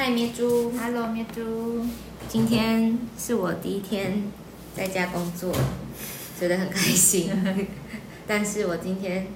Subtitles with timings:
[0.00, 1.84] 嗨，咩猪，Hello，咩猪。
[2.28, 4.22] 今天是我第一天
[4.72, 5.52] 在家工作，
[6.38, 7.32] 觉得很开心。
[8.24, 9.26] 但是我今天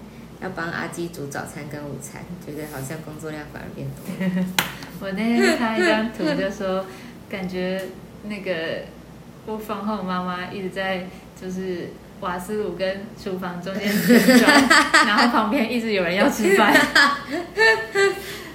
[0.40, 4.44] 要帮阿基煮早餐跟午餐，觉得好像工作量反而变多。
[5.02, 6.86] 我那天看一张图，就说
[7.28, 7.82] 感觉
[8.22, 8.84] 那个
[9.44, 11.08] 播放后妈妈一直在
[11.40, 11.88] 就是
[12.20, 14.68] 瓦斯炉跟厨房中间旋转，
[15.08, 16.72] 然后旁边一直有人要吃饭，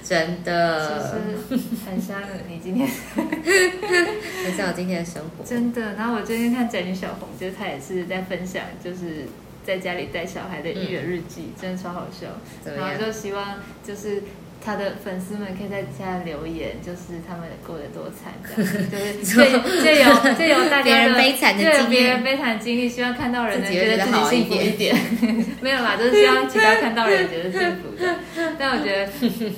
[0.08, 1.12] 真就的，
[1.50, 5.44] 是很像你今天很像我今天的生活。
[5.44, 5.92] 真的。
[5.92, 9.26] 然后我最近看宅女小红，就是她也是在分享，就是
[9.66, 12.28] 在家里带小孩的育儿日记，真的超好笑。
[12.74, 14.22] 然后就希望就是
[14.64, 24.96] 他的粉丝们可以在底下留言，就是他们过得多惨，这样 就是借借由借由大别家的人悲惨的经验别人悲惨的经历，希望看到人能觉得自己幸一点。
[25.62, 28.16] 没有啦，就是希望其他看到人觉得幸福的。
[28.58, 29.06] 但我觉得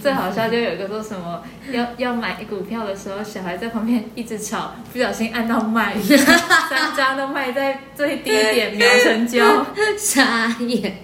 [0.02, 1.42] 最好笑就有一个说什么
[1.72, 9.66] 要要买股票的时候，小孩在旁边一直吵，不小心按到卖，三张都卖在最低点秒成交，
[9.98, 10.94] 傻眼。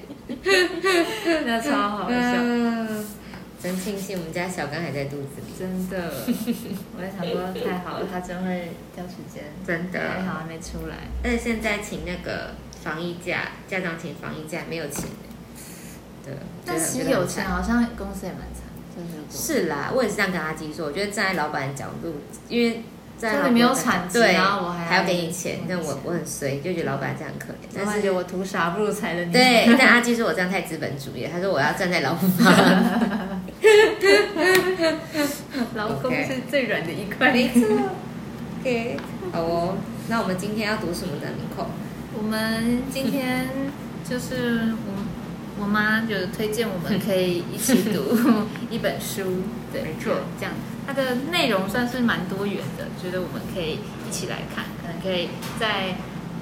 [1.47, 2.17] 那超好笑。
[3.67, 5.53] 嗯，真庆幸我们家小刚还在肚子里。
[5.59, 6.13] 真的，
[6.97, 10.97] 我在想说太好了，他真会挑时间，真的还好还没出来。
[11.23, 15.05] 但是现在请那个防疫假，家长请防疫假没有钱。
[16.25, 18.63] 对，但其实有钱好像公司也蛮惨，
[18.95, 20.87] 真是是啦，我也是这样跟阿基说。
[20.87, 22.15] 我觉得站在老板的角度，
[22.49, 22.83] 因为
[23.19, 27.69] 站在老板就是没有产值对，然后我还还要给你钱，但我我我很衰，就觉得老板这样很可怜。
[27.75, 29.33] 但是但是我图啥不如财的你。
[29.33, 32.27] 对，但阿基说我这样太资本主义，他说我要站在劳方。
[35.75, 37.33] 劳工 OK 是最软的一块。
[37.33, 37.61] 没错。
[38.61, 38.97] OK，
[39.33, 39.79] 好哦。
[40.09, 41.23] 那我们今天要读什么呢？
[41.37, 41.67] 明口。
[42.17, 43.49] 我们今天
[44.09, 48.17] 就是我我妈就推荐我们可以一起读
[48.71, 50.53] 一本书，对，没错这样
[50.87, 55.97] 它的内容算是蛮多元的，觉得我们可以一起来看，可能可以在。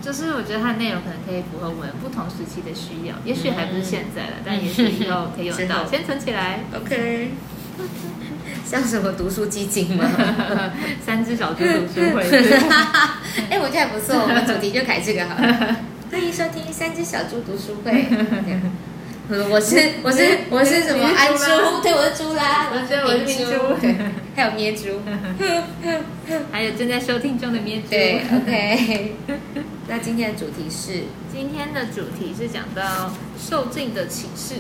[0.05, 6.61] 就是我觉得它的内容可能可以符合我们不同时期的需要，也许还不是现在了，但也许以后可以用之到，先存起来。
[6.77, 7.31] OK。
[8.67, 10.05] 像什么读书基金吗？
[11.05, 12.23] 三只小猪读书会，
[13.49, 15.77] 哎、我觉得还不错，我们主题就改这个好了。
[16.11, 18.07] 欢迎收听三只小猪读书会。
[19.51, 21.81] 我是我是我是什么安猪？
[21.83, 22.71] 对，我是猪啦。
[22.73, 23.97] 我觉得我是明珠对，
[24.37, 25.01] 还有咩猪。
[26.53, 27.89] 还有正在收听中的咩猪。
[27.89, 29.13] 对，OK。
[29.87, 34.57] 那今天的主题是，今天的主题是讲到受尽的启示。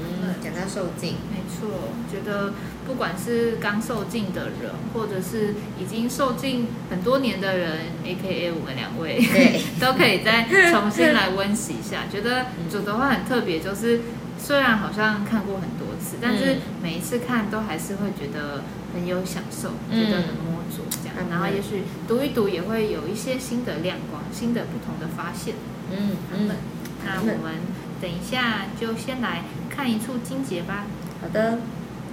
[0.00, 2.52] 嗯，讲到受尽，没错，觉得
[2.86, 12.04] 不管是刚受尽的人，或者是已经受尽很多年的人，A K A 我们两位，对， 都可以再重新来温习一下。
[12.12, 14.00] 觉得主的话很特别，就是
[14.38, 16.60] 虽然好像看过很多次，但是嗯。
[16.82, 18.62] 每一次看都还是会觉得
[18.94, 20.04] 很有享受，嗯。
[20.04, 20.28] 觉得很
[20.76, 21.16] 这样。
[21.18, 25.54] 嗯然后也许读一读也会有一些新的亮光，新的不同的发现。
[25.90, 26.56] 嗯嗯嗯，，
[27.04, 27.54] 那我们
[28.00, 30.86] 等一下就先来看一处经节吧。
[31.20, 31.58] 好的，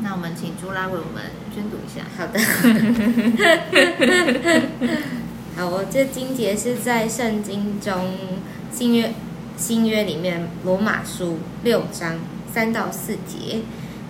[0.02, 2.06] 那我们请朱拉为我们宣读一下。
[2.18, 2.40] 好的。
[5.56, 8.18] 好，我这经节是在圣经中
[8.72, 9.14] 新约
[9.56, 12.20] 新约里面罗马书六章
[12.52, 13.62] 三到四节。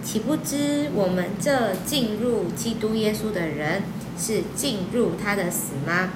[0.03, 3.81] 岂不知我们这进入基督耶稣的人，
[4.17, 6.11] 是进入他的死吗？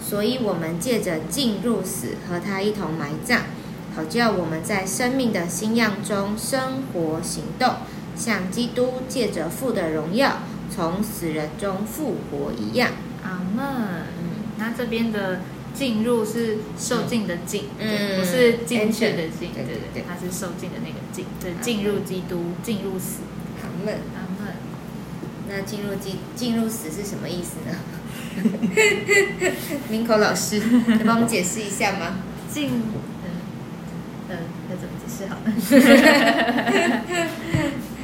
[0.00, 3.40] 所以，我们借着进入死，和他一同埋葬，
[3.96, 7.76] 好叫我们在生命的新样中生活行动，
[8.14, 12.90] 像基督借着父的荣耀从死人中复活一样。
[13.22, 13.64] 阿门。
[13.64, 15.40] 嗯，那这边的
[15.72, 23.20] 进入是受尽的进，嗯不是进去的进，对对对对对对，它是受尽的那个进，对，进入基督，进入死。
[23.62, 24.54] 阿门，阿门。
[25.48, 27.76] 那进入进进入死是什么意思呢？
[29.88, 32.16] 明口老师，能帮我们解释一下吗？
[32.50, 32.68] 进，
[33.22, 33.30] 嗯，
[34.28, 34.36] 呃，
[34.70, 35.52] 要怎么解释好呢？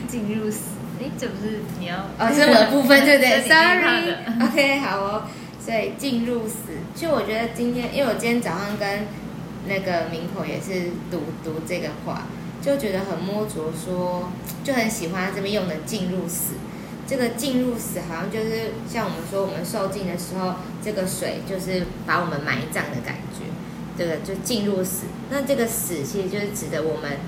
[0.07, 0.59] 进入死，
[1.01, 1.97] 哎，这不是你要？
[2.19, 4.43] 哦，这是我的部分，对不对这是你害怕的？Sorry。
[4.49, 5.25] OK，好哦。
[5.65, 6.55] 所以进入死，
[6.95, 9.07] 其实我觉得今天，因为我今天早上跟
[9.69, 12.27] 那个明口也是读读这个话，
[12.63, 14.31] 就觉得很摸着说，
[14.65, 16.55] 就很喜欢他这边用的进入死。
[17.11, 23.47] 这个进入死好像就是像我们说，我们受尽的时候，这个水就是把我们埋葬的感觉，
[23.99, 25.07] 这个就进入死。
[25.29, 27.19] 那这个死其实就是指的我们，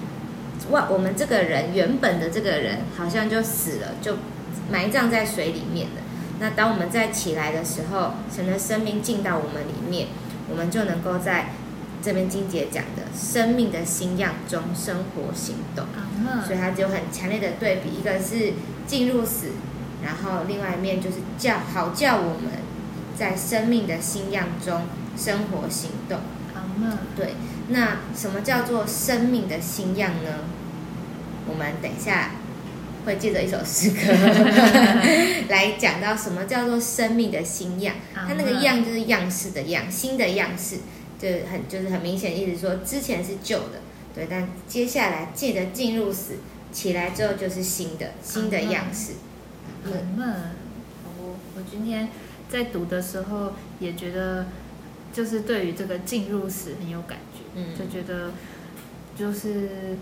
[0.70, 4.18] 哇，我们这个人原本的这个人好像就死了，就
[4.70, 6.02] 埋葬在水里面了。
[6.38, 10.06] 那当我们再起来的时候，神的生命进到我们里面，
[10.48, 11.50] 我们就能够在
[12.00, 15.86] 这边金姐讲的生命的新样中生活行动。
[16.46, 18.52] 所以它就很强烈的对比，一个是
[18.86, 19.48] 进入死，
[20.04, 22.50] 然后另外一面就是叫好叫我们
[23.16, 24.82] 在生命的新样中
[25.16, 26.18] 生活行动。
[26.54, 26.98] 阿门。
[27.16, 27.34] 对，
[27.68, 30.30] 那什么叫做生命的新样呢？
[31.48, 32.30] 我们等一下
[33.04, 34.12] 会借着一首诗歌
[35.48, 37.96] 来讲到什么叫做生命的新样。
[38.14, 40.76] 它那个样就是样式的样，新的样式，
[41.18, 43.80] 就很就是很明显，意思说之前是旧的，
[44.14, 46.34] 对，但接下来借着进入死
[46.72, 49.12] 起来之后就是新的新的样式。
[49.90, 50.36] 阿门。
[51.18, 52.08] 我我今天
[52.48, 54.46] 在读的时候也觉得，
[55.12, 58.30] 就是对于这个进入史很有感觉，嗯就觉得
[59.16, 59.96] 就是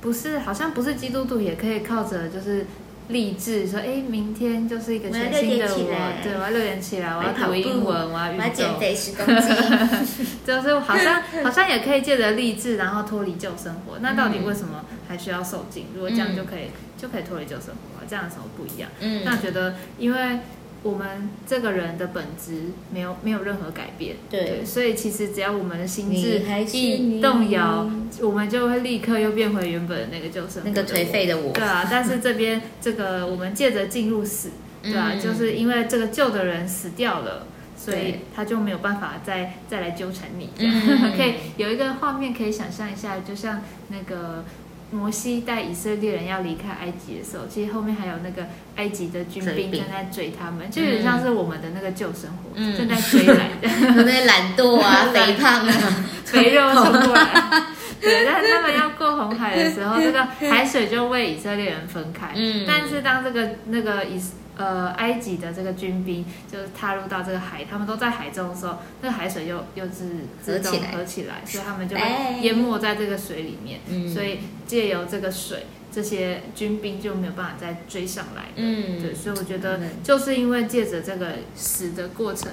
[0.00, 2.66] 不是好像不是基督徒也可以靠着就是
[3.08, 9.56] 励志说，哎，明天就是一个全新的我对，我要六点起来，我要读英文，我要运我要减动，肥十公斤。
[10.46, 13.98] 就是好像好像也可以借着励志，然后脱离旧生活。
[14.00, 15.86] 那到底为什么还需要受尽？
[15.94, 18.90] 如果这样就可以、就可以脱离旧生活了，这样有什么不一样？
[19.00, 19.22] 嗯。
[19.24, 20.38] 那觉得，因为
[20.82, 24.64] 我们这个人的本质没有没有任何改变，对。
[24.64, 27.88] 所以其实只要我们的心智一你动摇，
[28.20, 34.50] 我们就会立刻又变回原本的那个旧生活那个颓废的我，对啊，但是这边这个我们借着进入死，
[34.82, 37.46] 对啊，嗯就是因为这个旧的人死掉了。
[37.74, 40.70] 所以他就没有办法再再来纠缠你，嗯。
[41.18, 44.44] 可以有一个画面可以想象一下，就像那个
[44.92, 48.46] 摩西带以色列人要离开埃及的时候，其实后面还有那个
[48.76, 52.76] 埃及的军兵兵正在追他们，就有点像是我们的那个旧生活、嗯。
[52.76, 53.68] 正在追来的，
[54.04, 57.62] 那些懒惰啊、 肥胖啊，肥肉冲过来。
[58.02, 62.32] 对，但是他们要过红海的时候，这个海水就为以色列人分开。
[62.34, 64.20] 嗯但是当这个那个以
[64.56, 70.10] 呃埃及的这个军兵就是踏入到这个海，他们都在海中的时候，那个海水又又自
[70.42, 73.80] 自动合起来所以他们就哎会淹没在这个水里面。
[73.88, 78.46] 嗯所以借由这个水，这些军兵就没有办法再追上来。
[78.56, 82.50] 嗯对，所以我觉得嗯就是因为借着这个死的过程，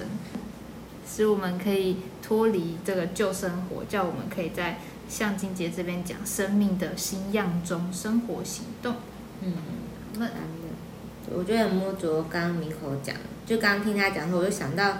[1.07, 4.79] 使我们可以脱离这个旧生活，叫我们可以在
[5.09, 8.95] 像金杰这边讲生命的新样中生活行动。
[9.41, 9.53] 嗯，
[10.17, 10.27] 那
[11.35, 13.15] 我觉得很摸着刚刚明口讲，
[13.45, 14.97] 就刚刚听他讲的时候，我就想到，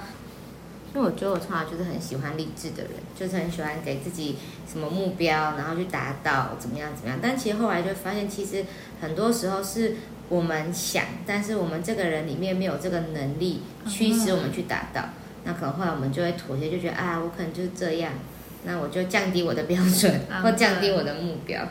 [0.93, 4.35] 因为我觉得我从小就是很喜欢励志的人，就是很喜欢给自己
[4.71, 7.19] 什么目标，然后去达到怎么样怎么样。
[7.21, 8.65] 但其实后来就发现，其实
[9.01, 9.95] 很多时候是
[10.29, 15.05] 我们想，但是我们这个人里面没有这个能力驱使我们去达到。
[15.45, 18.13] 那可能后来我们就会妥协，就觉得啊，我可能就是这样，
[18.63, 21.61] 那我就降低我的标准，嗯或降低我的目标，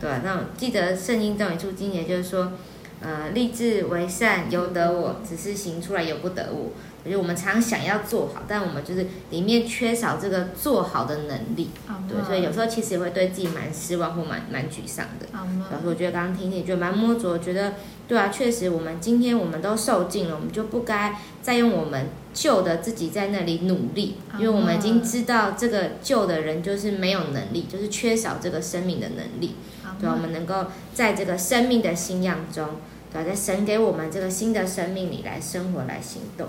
[0.00, 2.52] 对吧、那我记得圣经中有一处经节就是说，
[3.00, 6.70] 呃，立志为善由得我，只是行出来由不得我。
[7.04, 11.70] 我觉得我们常想要做好，但我们就是里面缺少这个做好的能力，
[12.08, 15.26] 对，所以有时候其实也会对自己蛮失望或蛮蛮沮丧的。
[15.32, 17.74] 好老师，我觉得刚刚听听觉得蛮摸着，觉得
[18.08, 29.56] 对啊，确实我们今天我们都受尽了，我们就不该再用我们旧的自己在那里努力，因为我们已经知道这个旧的人就是没有能力，就是缺少这个生命的能力。
[30.00, 32.68] 对啊，我们能够在这个生命的信仰中，
[33.12, 36.46] 对啊，在神给我们这个新的生命里来生活、来行动。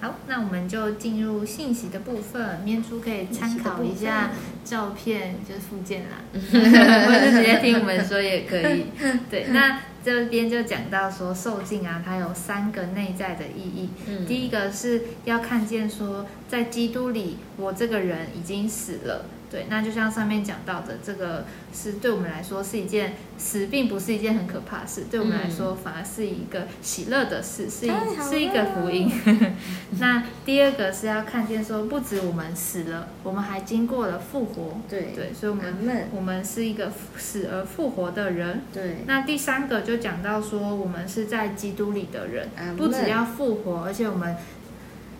[0.00, 4.30] 好，那我们就进入信息的部分，面珠可以参考一下
[4.64, 8.86] 照片，就是附件啦， 或者是直接听我们说也可以。
[9.30, 13.90] 对，那这边就讲到说受尽啊，它有三个内在的意义。
[14.06, 19.26] 嗯第一个是要看见说，在基督里，我这个人已经死了。
[19.50, 27.90] 对，那就像上面讲到的，这个是对我们来说是一件死，并不是一件很可怕的事，对我们来说反而是一个喜乐的事，是一
[28.28, 29.10] 是一个福音。
[30.00, 34.80] 那第二个是要看见说，不止我们死了，我们还经过了复活。
[34.88, 35.66] 对对，所以我们。
[36.12, 38.62] 我们是一个死而复活的人。
[38.72, 44.36] 对，那第三个就讲到说，我们是在基督里的人，不只要复活，而且我们，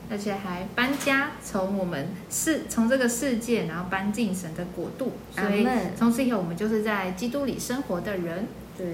[0.09, 5.13] 而且还搬家，从我们世从这个世界，然后搬进神的国度。
[5.31, 8.47] 所以从此以后，我们就是在基督里生活的人。
[8.79, 8.87] 对，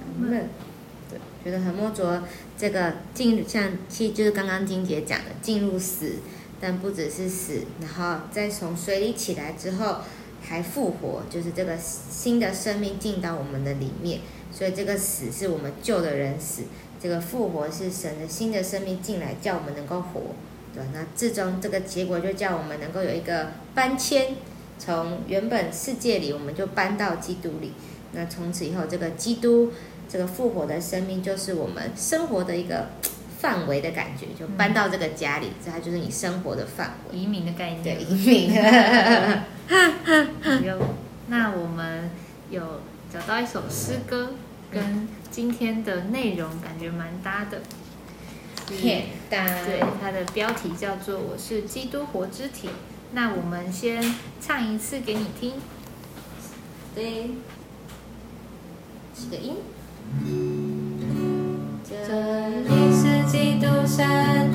[0.00, 0.48] 阿门。
[1.10, 2.22] 对，觉得很摸着
[2.58, 6.16] 这个进入，像其实就是刚刚金姐讲的进入死，
[6.60, 10.00] 但不只是死，然后再从水里起来之后
[10.42, 14.20] 还复活，就是这个新的生命进到我们的里面。
[14.52, 16.64] 所以这个死是我们旧的人死，
[17.00, 20.20] 这个复活是神的新的生命进来，叫我们能够活。
[20.78, 24.36] 对，那最终这个结果就叫我们能够有一个搬迁，
[24.78, 27.72] 从原本世界里我们就搬到基督里。
[28.12, 29.72] 那从此以后，这个基督
[30.08, 32.90] 这个复活的生命，就是我们生活的一个
[33.40, 37.18] 范围的感觉，就搬到这个家里，这它就是你生活的范围。
[37.18, 37.82] 移民的概念。
[37.82, 38.54] 对，移民。
[40.64, 40.78] 有，
[41.26, 42.08] 那我们
[42.50, 42.80] 有
[43.12, 44.30] 找到一首诗歌，
[44.72, 47.60] 跟今天的内容感觉蛮搭的。
[48.68, 52.68] 片单对，它的标题叫做《我是基督活肢体》。
[53.12, 55.54] 那我们先唱一次给你听。
[56.94, 57.30] 对，
[59.14, 59.56] 是个音。
[61.82, 64.52] 这里是基督身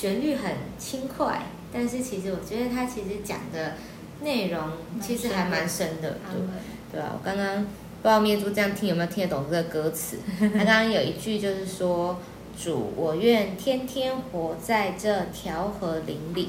[0.00, 3.74] 旋律很轻快，但是其实我觉得它其实讲的
[4.22, 4.58] 内容
[4.98, 6.40] 其实还蛮深的，对
[6.92, 10.16] 对啊，我刚刚不知道咩珠这样听有没有听得懂这个歌词？
[10.40, 12.18] 他刚刚有一句就是说
[12.58, 16.48] ：“主，我愿天天活在这条河林里，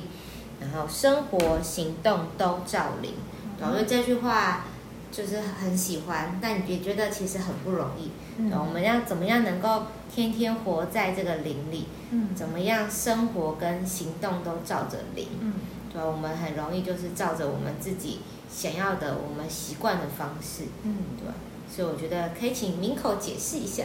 [0.62, 3.15] 然后生活行动都照灵。”
[3.60, 4.63] 然后这句话
[5.12, 8.12] 就是很喜欢，但也觉得其实很不容易。
[8.50, 11.86] 对，我们要怎么样能够天天活在这个灵里？
[12.12, 15.27] 嗯怎么样生活跟行动都照着灵？
[15.41, 15.53] 嗯
[15.94, 16.08] 对吧？
[16.08, 21.34] 我们很容易就是照着我们自己想要的、我们习惯的方式，嗯对吧？
[21.70, 23.84] 所以我觉得可以请明口解释一下，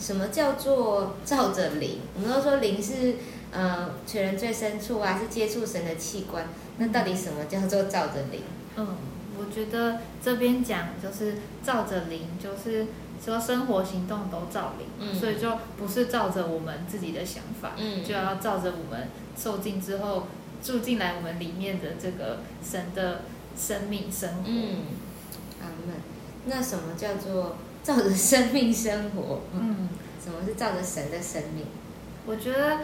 [0.00, 1.98] 什么叫做照着灵？
[2.14, 3.16] 我们都说灵是
[3.50, 6.46] 呃全人最深处啊，是接触神的器官。
[6.78, 8.42] 那到底什么叫做照着灵？
[8.76, 8.86] 嗯，
[9.48, 12.86] 我觉得这边讲就是照着灵，就是
[13.24, 20.26] 说生活行动都照灵，嗯所以就不是照着我们自己的想法，嗯就要照着我们受尽之后
[20.62, 23.22] 住进来我们里面的这个神的
[23.56, 24.42] 生命生活。
[24.46, 24.82] 嗯，
[25.62, 25.96] 阿门。
[26.44, 29.40] 那什么叫做照着生命生活？
[29.54, 29.88] 嗯，
[30.22, 31.64] 什么是照着神的生命？
[32.26, 32.80] 我觉得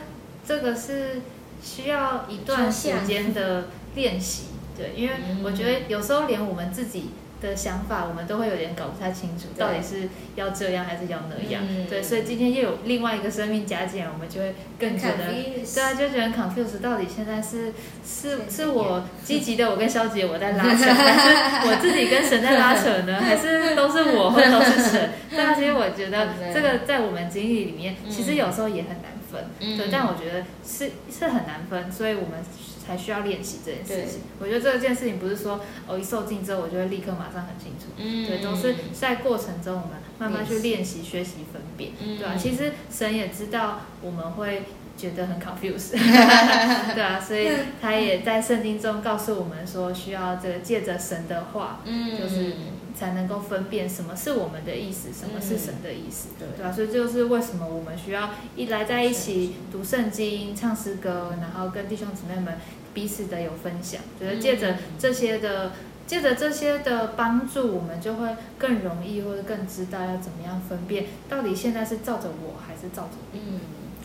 [0.47, 1.21] 这个是
[1.63, 15.27] 需要一段时间的练习，对，因为嗯我觉得有时候连我们自己的想法，我们都会有点搞不太清楚，到底是要这样还是要那样，嗯对，所以今天又有另外一个生命加进来，我们就会更觉得。
[15.29, 17.73] 对啊，就觉得 confused，到底现在是
[18.07, 23.21] 是是是我积极的我跟消极的我在拉扯，还是我自己跟神在拉扯呢？
[23.21, 25.11] 还是都是我或都是神？
[25.37, 29.89] 但其实我觉得这个在我们经历里面，嗯其实有时候也很难分，嗯对。
[29.93, 32.43] 但我觉得是是很难分，所以我们
[32.87, 34.21] 才需要练习这件事情。
[34.39, 38.27] 我觉得这件事情不是说哦一受尽之后我就会立刻马上很清楚，嗯。
[38.27, 42.19] 对，都是在过程中我们慢慢去练习、学习分辨，嗯。
[42.19, 44.65] 对啊、其实神也知道我们会
[44.97, 45.91] 觉得很 confused，
[46.95, 47.49] 对啊，所以
[47.81, 52.17] 他也在圣经中告诉我们说，需要这个借着神的话，嗯。
[52.19, 52.55] 就是
[52.95, 62.59] 才能够分辨什么是我们的意思，什么是神的意思，对对吧、所以这就是为什么我们需要一来在一起读圣经、唱诗歌，然后跟弟兄姊妹们
[62.93, 65.73] 彼此的有分享，觉得借着这些的。
[66.07, 73.41] 借着这些的帮助，我们就会更容易或者更知道要怎么样分辨，到底现在是照着我还是照着你。
[73.41, 73.61] 嗯，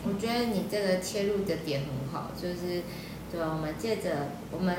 [0.06, 2.80] 我觉得你这个切入的点很好，就是
[3.30, 3.54] 对吧？
[3.54, 4.74] 我们借着我们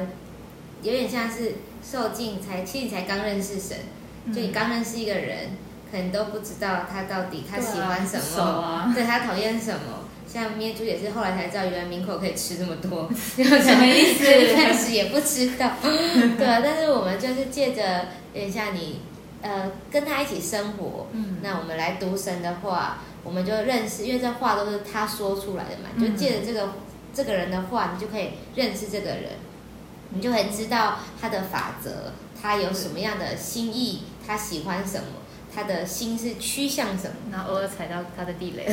[0.81, 4.00] 有点像是受尽才，其实你才刚认识神，嗯
[4.33, 5.49] 就你刚认识一个人，
[5.91, 10.05] 可能都不知道他到底他喜欢什对啊么，对他讨厌什么。
[10.27, 14.23] 像咩猪也是后来才知道，原来明口可以吃这么多，什么意思？
[14.23, 16.61] 一开始也不知道，对啊。
[16.63, 19.01] 但是我们就是借着有点像你，
[19.41, 21.39] 呃，跟他一起生活，嗯。
[21.41, 26.01] 那我们来读神的话，我们就认识，因为这话都是他说出来的嘛，嗯。
[26.01, 26.69] 就借着这个
[27.13, 29.31] 这个人的话，你就可以认识这个人，
[30.11, 35.07] 你就很知道他的法则，他有什么样的心意，他喜欢什么，
[35.53, 37.15] 他的心是趋向什么。
[37.31, 38.65] 然后偶尔踩到他的地雷。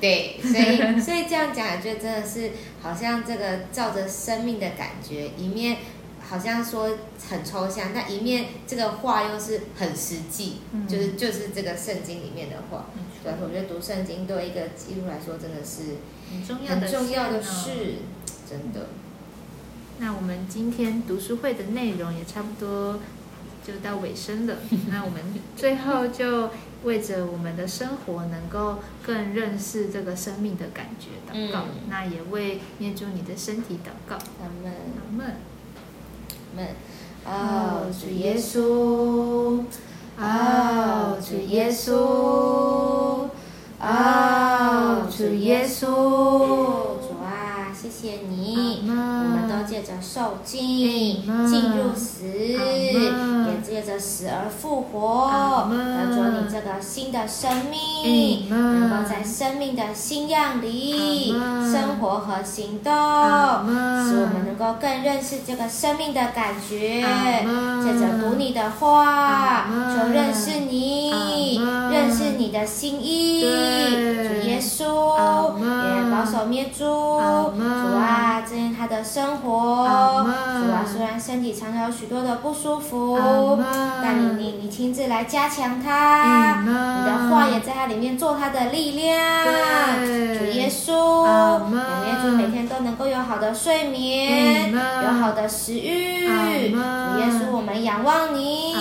[0.00, 5.78] 对，所以所以这样讲，我觉得真的是好像这个照着生命的感觉，一面
[6.20, 6.96] 好像说
[7.28, 12.86] 很抽象，但一面这个话又是很实际，嗯就是就是这个圣经里面的话。
[12.94, 15.96] 没对错，我觉得读圣经对一个基督徒来说真的是
[16.30, 17.96] 很重要的事，
[18.48, 18.86] 真的。
[19.98, 22.98] 那我们今天读书会的内容也差不多
[23.66, 24.56] 就到尾声了。
[24.90, 25.20] 那我们
[25.56, 26.50] 最后就
[26.84, 34.16] 为着我们的生活能够更认识这个生命的感觉祷告，嗯那也为念住你的身体祷告。
[34.16, 35.26] 阿门，阿门。
[35.26, 36.68] 阿门。
[37.26, 39.64] 哦，主耶稣，
[40.18, 41.92] 哦，主耶稣，
[43.80, 48.88] 哦，主耶稣，主啊，谢谢你。
[50.00, 67.24] 受尽，阿门进入死，也借着死而复活，阿门得着你这个新的生命，能够在生命的新样里生活和行动，使我们能够更认识这个生命的感觉阿。
[67.44, 73.40] 门借着读你的话就认识你认识你的心意。
[73.40, 74.77] 主耶稣
[75.58, 77.60] 也保守灭猪，主
[77.96, 79.84] 啊，这是他的生活。
[79.86, 83.18] 主啊，虽然身体常常有许多的不舒服
[84.02, 89.44] 但你你你亲自来加强阿他，门你的话也在他里面做他的力量。
[90.00, 90.38] 对。
[90.38, 91.24] 主耶稣，
[92.36, 96.26] 每天都能够有好的睡眠，有好的食欲。
[96.70, 96.76] 主
[97.18, 98.74] 耶稣，我们仰望你。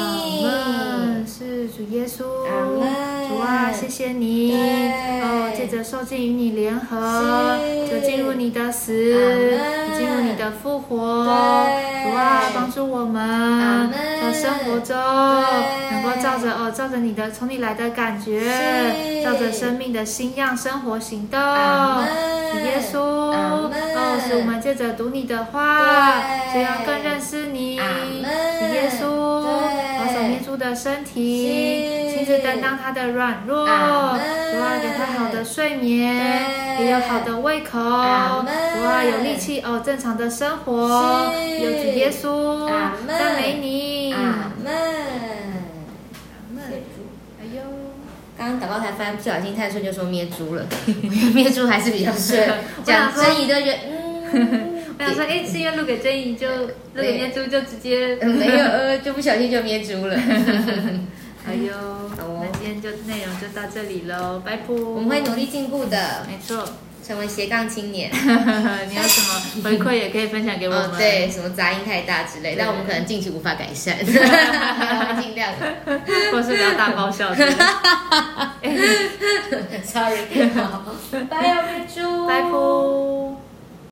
[1.25, 4.51] 是主耶稣，阿门主啊，谢谢你，
[5.21, 7.55] 哦，借着受尽与你联合，
[7.87, 8.91] 就进入你的死，
[9.95, 11.25] 进入你的复活，
[11.65, 12.09] 对。
[12.09, 13.91] 主啊，帮助我们门。
[13.91, 23.69] 在生活中能够照着哦，照着你的从你来的感觉，照着生命的新样生活行动，主耶稣，哦，
[24.27, 26.53] 使我们借着读你的话，对。
[26.55, 27.85] 这样更认识你，阿
[28.59, 29.99] 主耶稣，对。
[29.99, 31.96] 保守耶稣的身体，
[32.27, 34.21] 是担当他的软弱，主阿门。
[34.61, 36.13] 啊，给他好的睡眠，
[36.77, 36.85] 对。
[36.85, 38.53] 也有好的胃口，阿门。
[38.75, 42.67] 主啊，有力气哦，正常的生活，有主耶稣，
[43.07, 44.73] 赞美你，阿门。
[44.73, 46.63] 阿门。
[47.39, 47.61] 哎呦，
[48.37, 50.65] 刚刚祷告台翻，不小心太顺就说灭猪了，
[51.33, 52.47] 灭猪还是比较顺。
[52.83, 53.77] 讲我想说真理都觉得，
[54.33, 56.67] 嗯， 我想说，哎，是因为录给珍怡就录
[57.01, 60.15] 给念珠就直接呃没有，呃，就不小心就灭猪了。
[61.47, 64.63] 好哦那今天就内容就到这里喽，拜拜。
[64.69, 66.67] 我们会努力进步的，没错，
[67.05, 68.11] 成为斜杠青年。
[68.89, 70.97] 你有什么 回馈也可以分享给我哦，们。
[70.97, 74.03] 对，什么杂音太大之类，对但我们可能近期无法改善，我
[75.13, 75.53] 们尽量。
[76.31, 77.65] 或是不要大爆笑之类的。
[79.85, 80.83] Sorry，好，
[81.29, 83.46] 拜哦，灭猪，拜拜。